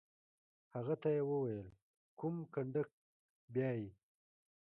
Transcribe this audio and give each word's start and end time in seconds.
هغه 0.75 0.95
ته 1.01 1.09
یې 1.15 1.23
وویل: 1.29 1.67
کوم 2.19 2.35
کنډک؟ 2.53 2.89
بیا 3.53 3.71
یې. 3.79 3.89